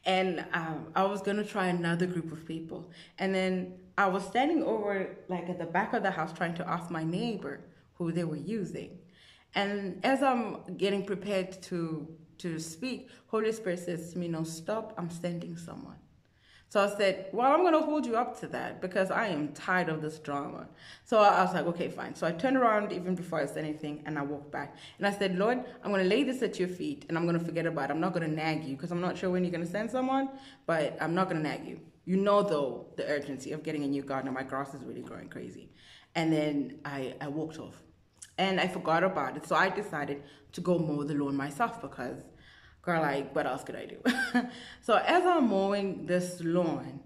And 0.05 0.45
um, 0.53 0.93
I 0.95 1.05
was 1.05 1.23
gonna 1.23 1.45
try 1.45 1.67
another 1.67 2.07
group 2.07 2.31
of 2.31 2.47
people, 2.47 2.89
and 3.19 3.35
then 3.35 3.81
I 3.99 4.07
was 4.07 4.25
standing 4.25 4.63
over 4.63 5.17
like 5.29 5.49
at 5.49 5.59
the 5.59 5.67
back 5.67 5.93
of 5.93 6.05
the 6.05 6.13
house 6.13 6.33
trying 6.33 6.55
to 6.55 6.69
ask 6.69 6.89
my 6.89 7.03
neighbor 7.03 7.61
who 8.05 8.13
they 8.13 8.25
were 8.25 8.37
using, 8.37 8.99
and 9.55 10.05
as 10.05 10.23
I'm 10.23 10.77
getting 10.77 11.05
prepared 11.05 11.63
to 11.63 12.09
to 12.39 12.59
speak, 12.59 13.09
Holy 13.27 13.53
Spirit 13.53 13.79
says 13.79 14.13
to 14.13 14.19
me, 14.19 14.29
"No, 14.29 14.45
stop! 14.45 14.95
I'm 14.99 15.11
sending 15.11 15.57
someone." 15.57 15.97
So 16.73 16.81
I 16.81 16.89
said, 16.97 17.27
well, 17.35 17.53
I'm 17.53 17.61
to 17.75 17.83
hold 17.83 18.07
you 18.07 18.17
up 18.17 18.41
to 18.41 18.47
that 18.47 18.81
because 18.81 19.11
I 19.11 19.27
am 19.27 19.53
tired 19.53 19.91
of 19.91 20.01
this 20.01 20.19
drama. 20.19 20.69
So 21.05 21.19
I 21.19 21.45
was 21.45 21.53
like, 21.53 21.67
okay, 21.67 21.91
fine. 21.91 22.15
So 22.15 22.27
I 22.27 22.33
turned 22.33 22.57
around 22.57 22.93
even 22.93 23.15
before 23.15 23.43
I 23.43 23.45
said 23.45 23.67
anything 23.67 24.03
and 24.07 24.19
I 24.19 24.23
walked 24.23 24.51
back. 24.51 24.75
And 24.97 25.07
I 25.07 25.11
said, 25.11 25.37
Lord, 25.37 25.63
I'm 25.85 25.91
to 26.03 26.09
lay 26.09 26.23
this 26.23 26.41
at 26.41 26.59
your 26.59 26.69
feet 26.69 27.05
and 27.11 27.19
I'm 27.19 27.27
to 27.39 27.45
forget 27.45 27.67
about 27.67 27.91
it. 27.91 27.93
I'm 27.93 28.01
not 28.01 28.15
to 28.27 28.35
nag 28.35 28.65
you 28.65 28.75
because 28.75 28.91
I'm 28.91 29.03
not 29.03 29.19
sure 29.19 29.29
when 29.29 29.45
you're 29.45 29.53
to 29.67 29.71
send 29.71 29.91
someone, 29.91 30.31
but 30.65 30.97
I'm 30.99 31.15
not 31.15 31.29
to 31.29 31.35
nag 31.35 31.67
you. 31.67 31.79
You 32.07 32.17
know, 32.17 32.43
though, 32.43 32.87
the 32.97 33.05
urgency 33.05 33.53
of 33.53 33.63
getting 33.63 33.85
a 33.85 33.87
new 33.87 34.03
gardener. 34.03 34.33
My 34.33 34.43
grass 34.43 34.73
is 34.73 34.83
really 34.83 35.03
growing 35.03 35.29
crazy. 35.29 35.69
And 36.15 36.33
then 36.33 36.79
I, 36.87 37.17
I 37.21 37.29
walked 37.29 37.59
off 37.59 37.83
and 38.43 38.61
I 38.61 38.67
forgot 38.67 39.05
about 39.05 39.37
it. 39.37 39.47
So 39.47 39.55
I 39.55 39.69
decided 39.69 40.23
to 40.53 40.61
go 40.61 40.79
mow 40.79 41.05
the 41.05 41.15
lawn 41.15 41.37
myself 41.37 41.81
because 41.81 42.19
girl, 42.83 43.01
like, 43.01 43.35
what 43.35 43.47
else 43.47 43.63
could 43.63 43.77
I 43.77 43.87
do? 43.87 43.99
so 44.81 44.93
as 44.97 45.25
I'm 45.25 45.49
mowing 45.49 46.07
this 46.07 46.41
lawn, 46.41 47.01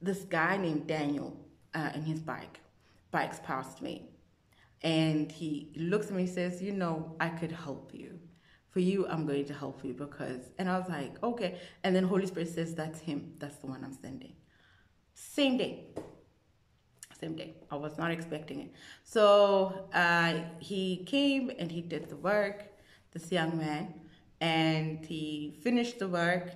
this 0.00 0.20
guy 0.38 0.56
named 0.56 0.86
Daniel 0.86 1.30
uh, 1.74 1.90
in 1.94 2.02
his 2.02 2.20
bike 2.20 2.60
bikes 3.10 3.40
past 3.42 3.82
me. 3.82 4.10
And 4.82 5.32
he 5.32 5.72
looks 5.76 6.06
at 6.08 6.12
me 6.12 6.24
and 6.24 6.32
says, 6.32 6.62
you 6.62 6.72
know, 6.72 7.16
I 7.18 7.30
could 7.30 7.50
help 7.50 7.92
you. 7.92 8.20
For 8.70 8.80
you, 8.80 9.08
I'm 9.08 9.26
going 9.26 9.46
to 9.46 9.54
help 9.54 9.84
you 9.84 9.94
because, 9.94 10.42
and 10.58 10.68
I 10.68 10.78
was 10.78 10.88
like, 10.88 11.20
okay. 11.22 11.58
And 11.82 11.96
then 11.96 12.04
Holy 12.04 12.26
Spirit 12.26 12.50
says, 12.50 12.74
that's 12.74 13.00
him. 13.00 13.32
That's 13.38 13.56
the 13.56 13.66
one 13.66 13.82
I'm 13.82 13.94
sending. 13.94 14.34
Same 15.14 15.56
day. 15.56 15.94
Same 17.18 17.34
day. 17.34 17.54
I 17.70 17.76
was 17.76 17.96
not 17.96 18.10
expecting 18.10 18.60
it. 18.60 18.72
So 19.04 19.88
uh, 19.94 20.34
he 20.58 21.04
came 21.06 21.50
and 21.58 21.70
he 21.70 21.80
did 21.80 22.08
the 22.08 22.16
work, 22.16 22.64
this 23.12 23.32
young 23.32 23.56
man 23.56 23.94
and 24.40 25.04
he 25.04 25.58
finished 25.62 25.98
the 25.98 26.08
work 26.08 26.50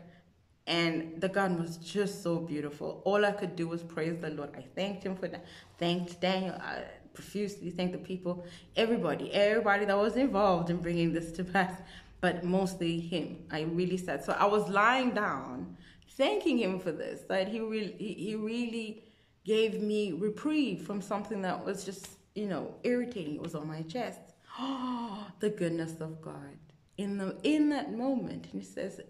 and 0.66 1.20
the 1.20 1.28
garden 1.28 1.60
was 1.60 1.78
just 1.78 2.22
so 2.22 2.38
beautiful. 2.38 3.02
All 3.04 3.24
I 3.24 3.32
could 3.32 3.56
do 3.56 3.66
was 3.68 3.82
praise 3.82 4.20
the 4.20 4.30
Lord. 4.30 4.50
I 4.56 4.64
thanked 4.74 5.02
him 5.02 5.16
for 5.16 5.28
that. 5.28 5.44
Thanked 5.78 6.20
Daniel. 6.20 6.54
I 6.54 6.84
profusely 7.12 7.70
thanked 7.70 7.92
the 7.92 7.98
people, 7.98 8.44
everybody, 8.76 9.32
everybody 9.32 9.84
that 9.84 9.98
was 9.98 10.16
involved 10.16 10.70
in 10.70 10.76
bringing 10.76 11.12
this 11.12 11.32
to 11.32 11.44
pass, 11.44 11.80
but 12.20 12.44
mostly 12.44 13.00
him. 13.00 13.38
I 13.50 13.62
really 13.62 13.96
said 13.96 14.24
so. 14.24 14.32
I 14.38 14.46
was 14.46 14.68
lying 14.68 15.10
down, 15.10 15.76
thanking 16.16 16.58
him 16.58 16.78
for 16.78 16.92
this. 16.92 17.22
That 17.22 17.48
he 17.48 17.60
really, 17.60 17.96
he 17.98 18.36
really 18.36 19.02
gave 19.44 19.80
me 19.82 20.12
reprieve 20.12 20.82
from 20.82 21.00
something 21.00 21.42
that 21.42 21.64
was 21.64 21.84
just, 21.84 22.08
you 22.34 22.46
know, 22.46 22.74
irritating. 22.84 23.36
It 23.36 23.42
was 23.42 23.54
on 23.54 23.66
my 23.68 23.82
chest. 23.82 24.20
Oh, 24.58 25.26
the 25.40 25.50
goodness 25.50 26.00
of 26.00 26.20
God 26.22 26.58
in 26.98 27.16
the 27.16 27.36
in 27.44 27.70
that 27.70 27.92
moment 27.92 28.48
and 28.52 28.62
he 28.62 28.66
says 28.68 29.00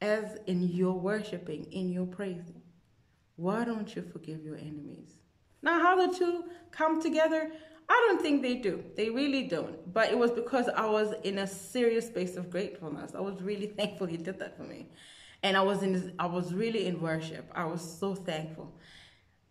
as 0.00 0.38
in 0.46 0.62
your 0.62 0.94
worshiping 0.94 1.64
in 1.72 1.90
your 1.90 2.06
praising 2.06 2.62
why 3.36 3.64
don't 3.64 3.96
you 3.96 4.02
forgive 4.02 4.44
your 4.44 4.56
enemies 4.56 5.16
Now, 5.62 5.80
how 5.80 6.06
the 6.06 6.16
two 6.16 6.44
come 6.70 7.02
together, 7.02 7.50
I 7.88 8.06
don't 8.06 8.22
think 8.22 8.42
they 8.42 8.56
do. 8.56 8.84
They 8.96 9.10
really 9.10 9.44
don't. 9.44 9.92
But 9.92 10.10
it 10.10 10.18
was 10.18 10.30
because 10.30 10.68
I 10.68 10.86
was 10.86 11.14
in 11.24 11.38
a 11.38 11.46
serious 11.46 12.06
space 12.06 12.36
of 12.36 12.50
gratefulness. 12.50 13.14
I 13.14 13.20
was 13.20 13.40
really 13.42 13.66
thankful 13.78 14.06
he 14.06 14.16
did 14.16 14.38
that 14.38 14.56
for 14.56 14.64
me. 14.64 14.88
And 15.42 15.56
I 15.56 15.62
was 15.62 15.82
in 15.82 16.14
I 16.18 16.26
was 16.26 16.54
really 16.54 16.86
in 16.86 17.00
worship. 17.00 17.50
I 17.54 17.64
was 17.64 17.82
so 17.82 18.14
thankful 18.14 18.72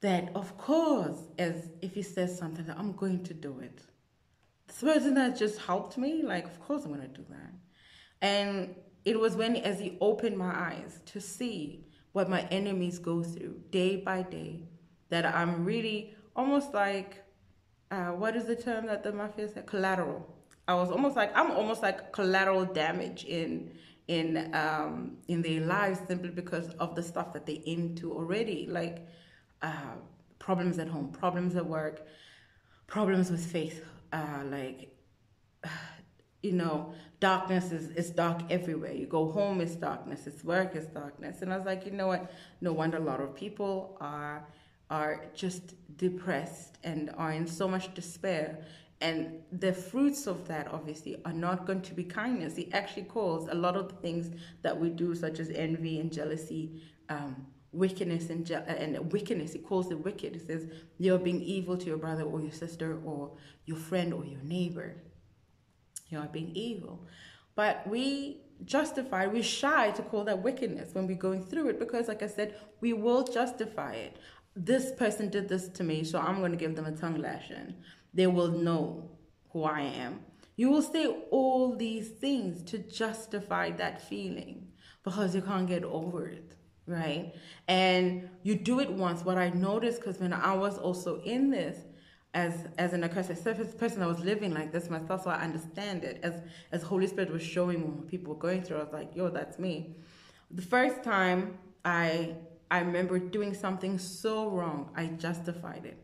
that 0.02 0.32
of 0.36 0.58
course, 0.58 1.20
as 1.38 1.70
if 1.82 1.94
he 1.94 2.02
says 2.02 2.38
something, 2.38 2.66
I'm 2.78 2.94
going 2.94 3.24
to 3.24 3.34
do 3.34 3.60
it. 3.60 3.82
This 4.68 4.82
person 4.82 5.14
that 5.16 5.38
just 5.38 5.60
helped 5.60 5.98
me, 5.98 6.22
like 6.24 6.46
of 6.46 6.60
course 6.60 6.86
I'm 6.86 6.92
gonna 6.92 7.08
do 7.08 7.26
that. 7.30 7.54
And 8.22 8.76
it 9.04 9.20
was 9.20 9.36
when 9.36 9.56
as 9.58 9.80
he 9.80 9.98
opened 10.02 10.38
my 10.38 10.54
eyes 10.54 11.00
to 11.08 11.22
see 11.22 11.86
what 12.12 12.30
my 12.30 12.42
enemies 12.50 12.98
go 12.98 13.24
through 13.24 13.62
day 13.72 13.98
by 13.98 14.24
day 14.24 14.64
that 15.10 15.26
I'm 15.26 15.66
really 15.66 16.16
almost 16.36 16.74
like 16.74 17.24
uh, 17.92 18.12
what 18.12 18.36
is 18.36 18.46
the 18.46 18.56
term 18.56 18.88
that 18.88 19.04
the 19.04 19.12
mafia 19.12 19.48
said? 19.48 19.66
Collateral. 19.68 20.26
I 20.68 20.74
was 20.74 20.90
almost 20.90 21.16
like 21.16 21.36
I'm 21.38 21.52
almost 21.52 21.82
like 21.84 22.12
collateral 22.12 22.66
damage 22.66 23.24
in 23.26 23.72
in 24.08 24.54
um, 24.56 25.18
in 25.28 25.42
their 25.42 25.62
lives 25.62 26.00
simply 26.08 26.30
because 26.30 26.70
of 26.76 26.96
the 26.96 27.04
stuff 27.04 27.34
that 27.34 27.46
they 27.46 27.62
into 27.66 28.12
already, 28.12 28.68
like 28.70 29.08
uh, 29.62 29.96
problems 30.40 30.80
at 30.80 30.88
home, 30.88 31.10
problems 31.10 31.56
at 31.56 31.66
work, 31.66 32.06
problems 32.88 33.32
with 33.32 33.46
faith, 33.46 33.84
uh, 34.14 34.44
like 34.46 34.96
you 36.42 36.52
know, 36.52 36.94
darkness 37.20 37.72
is, 37.72 37.90
is 37.92 38.12
dark 38.12 38.42
everywhere. 38.52 38.92
You 38.92 39.08
go 39.08 39.32
home, 39.32 39.62
it's 39.62 39.76
darkness. 39.76 40.28
It's 40.28 40.44
work, 40.44 40.76
it's 40.76 40.86
darkness. 40.88 41.42
And 41.42 41.52
I 41.52 41.58
was 41.58 41.66
like, 41.66 41.86
you 41.86 41.92
know 41.92 42.08
what? 42.08 42.32
No 42.62 42.72
wonder 42.72 42.98
a 42.98 43.02
lot 43.02 43.20
of 43.20 43.36
people 43.36 43.98
are 44.00 44.48
are 44.92 45.26
just 45.34 45.74
depressed 45.98 46.78
and 46.84 47.12
are 47.18 47.32
in 47.32 47.48
so 47.48 47.68
much 47.68 47.92
despair. 47.96 48.60
And 49.02 49.42
the 49.52 49.74
fruits 49.74 50.28
of 50.28 50.48
that, 50.48 50.72
obviously, 50.72 51.18
are 51.26 51.34
not 51.34 51.66
going 51.66 51.82
to 51.82 51.94
be 51.94 52.04
kindness. 52.04 52.56
He 52.56 52.72
actually 52.72 53.04
calls 53.04 53.50
a 53.50 53.56
lot 53.56 53.76
of 53.76 53.90
the 53.90 53.96
things 53.96 54.30
that 54.62 54.80
we 54.80 54.90
do, 54.90 55.16
such 55.16 55.40
as 55.40 55.50
envy 55.50 56.00
and 56.00 56.12
jealousy, 56.12 56.82
um, 57.10 57.48
wickedness 57.76 58.30
and, 58.30 58.50
and 58.50 59.12
wickedness. 59.12 59.54
He 59.54 59.60
calls 59.60 59.92
it 59.92 60.04
wicked. 60.04 60.34
He 60.34 60.40
says 60.40 60.68
you're 60.98 61.20
being 61.20 61.42
evil 61.42 61.78
to 61.78 61.86
your 61.86 61.98
brother 61.98 62.24
or 62.24 62.42
your 62.42 62.52
sister 62.52 63.00
or 63.06 63.32
your 63.66 63.78
friend 63.78 64.14
or 64.14 64.26
your 64.26 64.42
neighbor. 64.44 64.96
You 66.10 66.20
are 66.20 66.28
being 66.28 66.52
evil. 66.56 67.08
But 67.56 67.88
we 67.88 68.42
justify, 68.64 69.28
we 69.28 69.42
shy 69.42 69.92
to 69.92 70.02
call 70.02 70.24
that 70.26 70.44
wickedness 70.44 70.94
when 70.94 71.08
we're 71.08 71.18
going 71.18 71.44
through 71.44 71.70
it 71.70 71.80
because, 71.80 72.08
like 72.08 72.24
I 72.24 72.28
said, 72.28 72.56
we 72.82 72.94
will 72.94 73.24
justify 73.24 73.94
it 73.94 74.18
this 74.56 74.92
person 74.92 75.30
did 75.30 75.50
this 75.50 75.68
to 75.68 75.84
me, 75.84 76.04
so 76.04 76.20
I'm 76.20 76.40
going 76.40 76.52
to 76.52 76.58
give 76.58 76.76
them 76.76 76.86
a 76.86 76.92
tongue 76.92 77.18
lashing. 77.18 77.76
They 78.14 78.28
will 78.28 78.48
know 78.48 79.12
who 79.52 79.64
I 79.64 79.82
am. 79.82 80.22
You 80.56 80.70
will 80.70 80.82
say 80.82 81.08
all 81.32 81.76
these 81.76 82.10
things 82.10 82.64
to 82.72 82.78
justify 82.78 83.72
that 83.72 84.02
feeling 84.02 84.70
because 85.04 85.36
you 85.36 85.42
can't 85.42 85.68
get 85.68 85.84
over 85.84 86.28
it, 86.28 86.56
right? 86.88 87.34
Mm-hmm. 87.34 87.38
And 87.68 88.30
you 88.44 88.56
do 88.56 88.80
it 88.80 88.92
once. 88.92 89.24
What 89.24 89.38
I 89.38 89.50
noticed, 89.50 90.00
because 90.00 90.20
when 90.20 90.34
I 90.34 90.54
was 90.54 90.78
also 90.78 91.22
in 91.22 91.50
this, 91.50 91.78
as 92.34 92.68
as 92.78 92.94
an 92.94 93.04
accursed 93.04 93.42
surface 93.44 93.74
person, 93.74 94.04
I 94.04 94.08
was 94.08 94.20
living 94.20 94.54
like 94.54 94.72
this 94.72 94.90
myself, 94.90 95.24
so 95.24 95.30
I 95.30 95.42
understand 95.42 96.04
it. 96.04 96.20
As 96.22 96.42
as 96.72 96.84
Holy 96.84 97.08
Spirit 97.08 97.32
was 97.32 97.42
showing 97.42 97.80
me 97.80 97.88
what 97.88 98.08
people 98.08 98.34
were 98.34 98.40
going 98.40 98.62
through, 98.62 98.78
I 98.78 98.84
was 98.84 98.94
like, 98.94 99.16
"Yo, 99.16 99.30
that's 99.30 99.58
me." 99.58 99.96
The 100.52 100.62
first 100.62 101.02
time 101.04 101.58
I 101.86 102.36
I 102.70 102.80
remember 102.80 103.20
doing 103.20 103.54
something 103.54 103.98
so 103.98 104.50
wrong, 104.50 104.90
I 104.96 105.06
justified 105.08 105.86
it. 105.86 105.98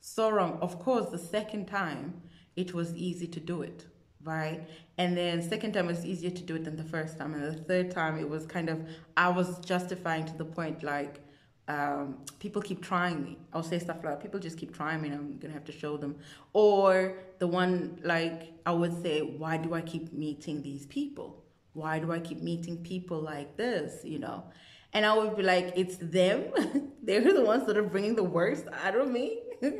So 0.00 0.30
wrong. 0.30 0.58
Of 0.60 0.78
course, 0.78 1.10
the 1.10 1.18
second 1.18 1.66
time, 1.66 2.22
it 2.54 2.72
was 2.72 2.94
easy 2.94 3.26
to 3.26 3.40
do 3.40 3.62
it, 3.62 3.86
right? 4.26 4.68
And 4.98 5.16
then 5.16 5.40
second 5.40 5.72
time 5.72 5.86
was 5.86 6.04
easier 6.04 6.30
to 6.30 6.42
do 6.42 6.56
it 6.56 6.64
than 6.64 6.76
the 6.76 6.84
first 6.84 7.16
time. 7.16 7.32
And 7.34 7.42
the 7.42 7.62
third 7.62 7.90
time, 7.90 8.18
it 8.18 8.28
was 8.28 8.44
kind 8.44 8.68
of, 8.68 8.86
I 9.16 9.28
was 9.28 9.58
justifying 9.60 10.26
to 10.26 10.36
the 10.36 10.44
point 10.44 10.82
like, 10.82 11.20
um, 11.68 12.18
people 12.38 12.60
keep 12.62 12.82
trying 12.82 13.22
me. 13.22 13.38
I'll 13.52 13.62
say 13.62 13.78
stuff 13.78 13.98
like, 14.04 14.20
people 14.20 14.40
just 14.40 14.58
keep 14.58 14.74
trying 14.74 15.00
me 15.02 15.08
and 15.08 15.16
I'm 15.16 15.38
to 15.38 15.50
have 15.50 15.64
to 15.64 15.72
show 15.72 15.96
them. 15.96 16.16
Or 16.52 17.18
the 17.38 17.46
one, 17.46 18.00
like, 18.02 18.52
I 18.66 18.72
would 18.72 19.00
say, 19.02 19.20
why 19.22 19.56
do 19.56 19.74
I 19.74 19.80
keep 19.80 20.12
meeting 20.12 20.62
these 20.62 20.86
people? 20.86 21.44
Why 21.72 21.98
do 21.98 22.12
I 22.12 22.20
keep 22.20 22.42
meeting 22.42 22.78
people 22.78 23.20
like 23.20 23.56
this, 23.56 24.04
you 24.04 24.18
know? 24.18 24.44
And 24.92 25.04
I 25.04 25.16
would 25.16 25.36
be 25.36 25.42
like, 25.42 25.72
it's 25.76 25.96
them. 25.96 26.52
They're 27.02 27.20
the 27.20 27.44
ones 27.44 27.66
that 27.66 27.76
are 27.76 27.82
bringing 27.82 28.14
the 28.16 28.24
worst 28.24 28.66
out 28.84 28.96
of 28.96 29.08
me. 29.10 29.40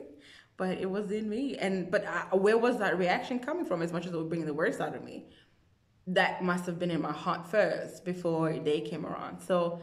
but 0.56 0.78
it 0.78 0.90
was 0.90 1.10
in 1.10 1.28
me. 1.28 1.56
And 1.56 1.90
but 1.90 2.06
I, 2.06 2.34
where 2.34 2.58
was 2.58 2.78
that 2.78 2.98
reaction 2.98 3.38
coming 3.38 3.64
from? 3.64 3.82
As 3.82 3.92
much 3.92 4.06
as 4.06 4.12
it 4.12 4.16
was 4.16 4.26
bringing 4.26 4.46
the 4.46 4.54
worst 4.54 4.80
out 4.80 4.94
of 4.94 5.04
me, 5.04 5.26
that 6.06 6.42
must 6.42 6.66
have 6.66 6.78
been 6.78 6.90
in 6.90 7.00
my 7.00 7.12
heart 7.12 7.46
first 7.46 8.04
before 8.04 8.52
they 8.52 8.80
came 8.80 9.04
around. 9.06 9.40
So 9.40 9.80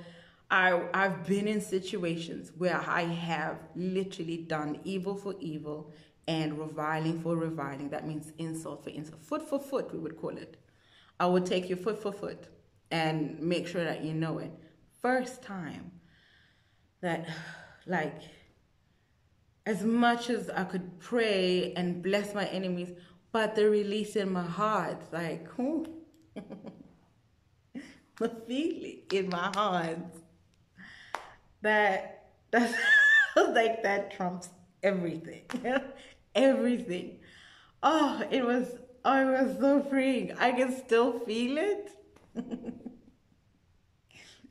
I 0.50 0.82
I've 0.94 1.26
been 1.26 1.48
in 1.48 1.62
situations 1.62 2.52
where 2.58 2.82
I 2.88 3.04
have 3.04 3.58
literally 3.76 4.38
done 4.38 4.80
evil 4.84 5.16
for 5.16 5.36
evil 5.40 5.92
and 6.28 6.58
reviling 6.58 7.20
for 7.22 7.36
reviling. 7.36 7.90
That 7.90 8.08
means 8.08 8.32
insult 8.38 8.84
for 8.84 8.90
insult, 8.90 9.24
foot 9.24 9.48
for 9.48 9.60
foot, 9.60 9.94
we 9.94 10.00
would 10.00 10.18
call 10.18 10.38
it. 10.38 10.58
I 11.20 11.26
would 11.26 11.46
take 11.46 11.70
you 11.70 11.76
foot 11.76 12.02
for 12.02 12.12
foot 12.12 12.48
and 12.92 13.40
make 13.40 13.68
sure 13.68 13.84
that 13.84 14.04
you 14.04 14.14
know 14.14 14.40
it 14.40 14.52
first 15.04 15.44
time 15.44 15.92
that, 17.02 17.28
like, 17.86 18.22
as 19.66 19.84
much 19.84 20.30
as 20.30 20.50
I 20.50 20.64
could 20.66 21.00
pray 21.00 21.74
and 21.76 22.02
bless 22.02 22.34
my 22.34 22.46
enemies, 22.48 22.92
but 23.32 23.56
the 23.56 23.70
release 23.70 24.16
in 24.16 24.32
my 24.32 24.44
heart, 24.44 25.02
like, 25.12 25.48
whoo, 25.58 25.86
hmm. 26.38 27.80
the 28.18 28.30
feeling 28.48 29.00
in 29.12 29.30
my 29.30 29.52
heart 29.56 30.00
that 31.62 32.30
that's 32.52 32.74
like 33.36 33.82
that 33.84 34.12
trumps 34.12 34.50
everything, 34.84 35.44
everything. 36.36 37.20
Oh, 37.82 38.22
it 38.30 38.46
was, 38.46 38.68
oh, 39.04 39.20
it 39.20 39.46
was 39.46 39.58
so 39.60 39.82
freeing. 39.90 40.34
I 40.38 40.52
can 40.52 40.76
still 40.86 41.20
feel 41.20 41.58
it. 41.58 41.90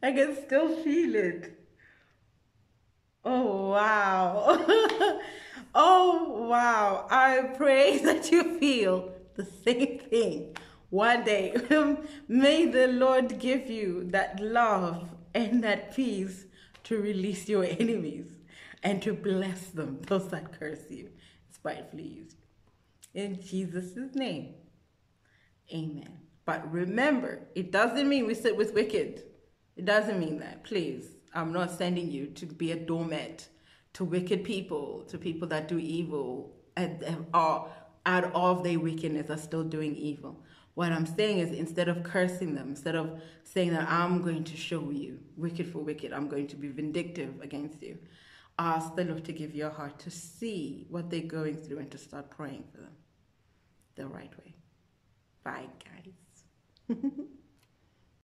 I 0.03 0.13
can 0.13 0.37
still 0.45 0.77
feel 0.83 1.15
it. 1.15 1.62
Oh, 3.25 3.71
wow. 3.71 5.21
oh, 5.75 6.47
wow. 6.49 7.07
I 7.11 7.43
pray 7.57 7.99
that 8.05 8.31
you 8.31 8.59
feel 8.59 9.13
the 9.37 9.45
same 9.45 9.99
thing 9.99 10.57
one 10.91 11.25
day. 11.25 11.55
May 12.29 12.67
the 12.67 12.89
Lord 12.89 13.39
give 13.39 13.71
you 13.71 14.05
that 14.11 14.41
love 14.41 15.09
and 15.35 15.63
that 15.65 15.95
peace 15.95 16.47
to 16.85 17.01
release 17.01 17.49
your 17.49 17.65
enemies 17.65 18.27
and 18.83 19.01
to 19.03 19.13
bless 19.13 19.69
them, 19.69 20.01
those 20.09 20.29
that 20.29 20.59
curse 20.59 20.91
you, 20.91 21.09
spitefully 21.51 22.03
used. 22.03 22.37
In 23.15 23.41
Jesus' 23.41 24.15
name, 24.15 24.55
amen. 25.73 26.19
But 26.45 26.71
remember, 26.73 27.47
it 27.55 27.71
doesn't 27.71 28.09
mean 28.09 28.27
we 28.27 28.35
sit 28.35 28.57
with 28.57 28.75
wicked. 28.75 29.23
It 29.77 29.85
doesn't 29.85 30.19
mean 30.19 30.41
that. 30.41 30.65
Please, 30.65 31.07
I'm 31.35 31.53
not 31.53 31.71
sending 31.71 32.11
you 32.11 32.27
to 32.27 32.47
be 32.47 32.73
a 32.73 32.77
doormat 32.77 33.49
to 33.95 34.05
wicked 34.05 34.45
people, 34.45 35.05
to 35.09 35.19
people 35.19 35.49
that 35.49 35.69
do 35.69 35.79
evil, 35.79 36.55
and 36.77 37.27
are 37.35 37.69
out 38.07 38.35
of 38.35 38.65
their 38.65 38.79
wickedness 38.79 39.31
are 39.31 39.37
still 39.37 39.65
doing 39.65 39.95
evil. 39.97 40.43
What 40.75 40.91
I'm 40.91 41.07
saying 41.07 41.39
is 41.39 41.53
instead 41.53 41.89
of 41.89 42.03
cursing 42.03 42.55
them, 42.55 42.71
instead 42.71 42.95
of 42.95 43.21
saying 43.45 43.73
that 43.75 43.89
I'm 43.89 44.23
going 44.23 44.45
to 44.45 44.57
show 44.57 44.91
you 44.91 45.19
wicked 45.37 45.71
for 45.71 45.79
wicked, 45.79 46.13
I'm 46.13 46.29
going 46.29 46.47
to 46.49 46.57
be 46.57 46.69
vindictive 46.69 47.41
against 47.43 47.83
you, 47.83 47.99
ask 48.59 48.95
the 48.97 49.05
Lord 49.05 49.25
to 49.27 49.33
give 49.33 49.55
your 49.55 49.71
heart 49.71 49.99
to 50.01 50.11
see 50.11 50.87
what 50.89 51.11
they're 51.11 51.21
going 51.21 51.57
through 51.57 51.79
and 51.79 51.91
to 51.91 51.99
start 51.99 52.31
praying 52.31 52.65
for 52.73 52.81
them 52.81 52.97
the 53.97 54.07
right 54.07 54.33
way. 54.39 54.55
Bye, 55.45 55.67
guys. 55.85 56.99